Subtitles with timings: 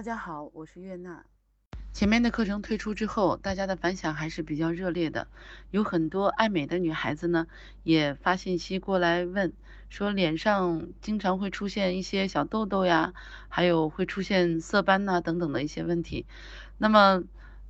[0.00, 1.26] 大家好，我是月娜。
[1.92, 5.28] 前面的课程推出之后，大家的反响还是比较热烈的，
[5.70, 7.46] 有很多爱美的女孩子呢，
[7.82, 9.52] 也发信息过来问，
[9.90, 13.12] 说脸上经常会出现一些小痘痘呀，
[13.50, 16.24] 还有会出现色斑呐等等的一些问题。
[16.78, 17.22] 那么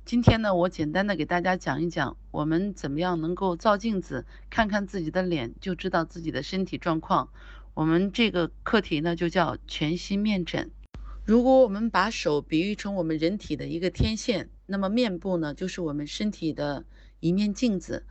[0.05, 7.27] 今天呢，我简单的给大家讲一讲，我们怎么样能够照镜子看看自己的脸，就知道自己的身体状况。
[7.73, 10.71] 我们这个课题呢，就叫全息面诊。
[11.23, 16.83] 如果我们把手比喻成我们人体的一个天线，那么面部呢，就是我们身体的
[17.19, 18.05] 一面镜子。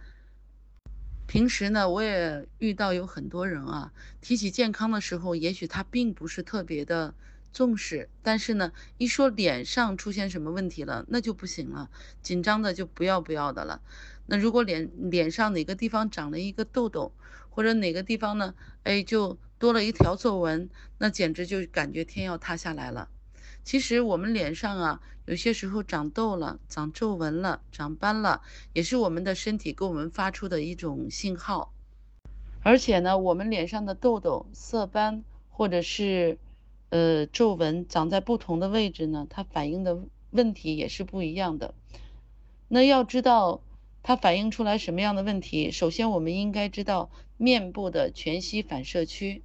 [1.26, 7.14] 平时呢，我也遇到有很多人啊，提起健康的时候，也许他并不是特别的
[7.52, 11.90] 重视，但是呢，一说脸上出现什么问题了，那就不行了，
[12.22, 13.82] 紧张的就不要不要的了。
[14.30, 17.10] 那如果脸脸上哪个地方长了一个痘痘，
[17.48, 23.08] 或者哪个地方呢，哎，就多了一条皱纹，那简直就感觉天要塌下来了。
[23.64, 28.40] 其实我们脸上啊，有些时候长痘了、长皱纹了、长斑了，
[28.72, 31.72] 也是我们的身体给我们发出的一种信号。
[32.62, 36.38] 而且呢，我们脸上的痘痘、色斑或者是
[36.90, 39.98] 呃皱纹长在不同的位置呢，它反映的
[40.30, 41.74] 问题也是不一样的。
[42.68, 43.60] 那要知道
[44.02, 47.10] 它反映出来什么样的问题，首先我们应该知道。
[47.42, 49.42] 面部的全息反射区，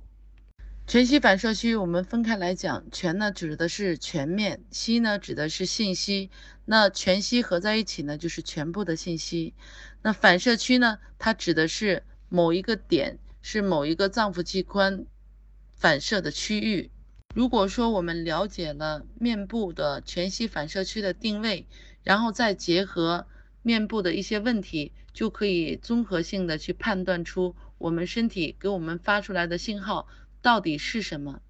[0.86, 6.30] 全息反射区我们分开来讲，全呢指的是全面，息呢指的是信息。
[6.66, 9.54] 那全息合在一起呢，就是全部的信息。
[10.02, 15.06] 那反射区呢，它指的是某一个点，是某一个脏腑器官
[15.78, 16.92] 反射的区域。
[17.34, 21.66] 如果说我们了解了面部的全息反射区的定位，
[22.04, 23.26] 然后再结合
[23.66, 27.56] 面部的一些问题，就可以综合性的去判断出。
[27.80, 30.08] 我们身体给我们发出来的信号
[30.44, 31.42] 到底是什么？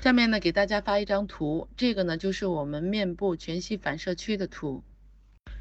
[0.00, 4.82] 下面呢，给大家发一张图，这个呢就是我们面部全息反射区的图。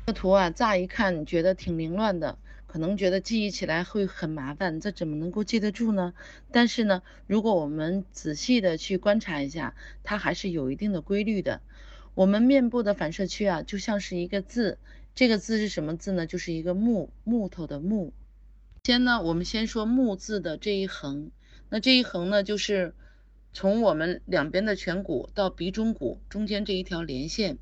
[0.08, 6.16] 这图啊，乍一看觉得挺凌乱的，可能觉得记忆起来会很麻烦，这怎么能够记得住呢？
[6.52, 11.62] 但是呢，如果我们仔细的去观察一下，它还是有一定的规律的。
[12.14, 14.80] 我们面部的反射区啊，就像是一个字，
[15.14, 16.26] 这个字是什么字呢？
[16.26, 18.14] 就是一个木木头的木。
[18.84, 21.32] 先呢，我们先说木字的这一横，
[21.70, 22.96] 那这一横呢，就是
[23.54, 27.58] 从我们两边的颧骨到鼻中骨中间这一条连线，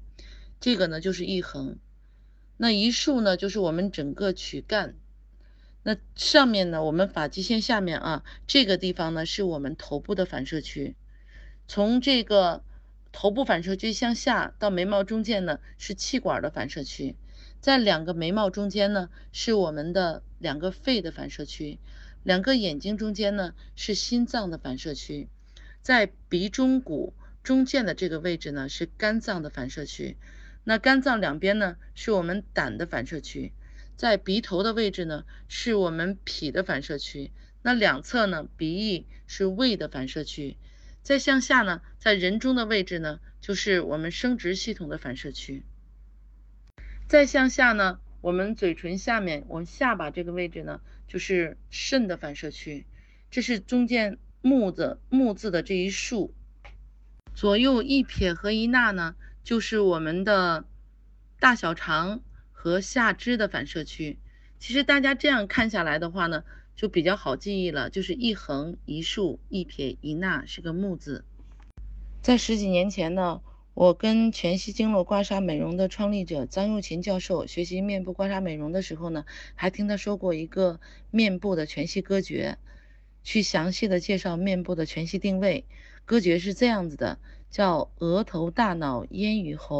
[0.59, 1.77] 这个呢就是一横。
[2.55, 4.95] 那一竖呢，就是我们整个躯干。
[5.81, 10.95] 那上面呢，我们发际线下面啊，这个地方呢是我们头部的反射区。
[11.67, 12.63] 从这个
[13.11, 17.15] 头部反射区向下到眉毛中间呢，是气管的反射区。
[17.61, 21.77] 在两个眉毛中间呢，是我们的两个肺的反射区；
[22.23, 25.27] 两个眼睛中间呢，是心脏的反射区；
[25.81, 30.17] 在鼻中骨中间的这个位置呢，是肝脏的反射区。
[30.63, 33.51] 那肝脏两边呢，是我们胆的反射区；
[33.95, 37.31] 在鼻头的位置呢，是我们脾的反射区。
[37.61, 40.57] 那两侧呢，鼻翼是胃的反射区。
[41.01, 45.65] 再向下呢，在人中的位置呢，就是我们生殖系统的反射区。
[47.09, 52.85] 再向下呢，我们嘴唇下面，我们下巴这个位置呢，就是肾的反射区。
[53.31, 56.31] 这是中间木字木字的这一竖，
[57.33, 60.65] 左右一撇和一捺呢，就是我们的
[61.39, 62.21] 大小肠
[62.51, 64.19] 和下肢的反射区。
[64.59, 66.43] 其实大家这样看下来的话呢，
[66.75, 71.25] 就比较好记忆了，就是一横一竖一撇一捺是个木字。
[72.21, 73.41] 在十几年前呢。
[73.79, 79.23] 我跟全息经络刮痧美容的创立者张玉琴教授学习面部刮痧美容的时候呢，
[79.55, 80.81] 还听他说过一个
[81.11, 82.57] 面部的全息歌诀，
[83.23, 85.63] 去详细的介绍面部的全息定位。
[86.03, 87.19] 歌诀是这样子的，
[87.49, 89.67] 叫额头、大脑、咽与喉。